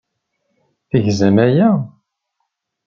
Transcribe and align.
Tegzam 0.89 1.37
aya? 1.45 1.69